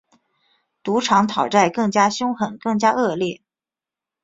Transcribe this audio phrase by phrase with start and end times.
[0.81, 3.39] 赌场讨债更加兇狠、更加恶劣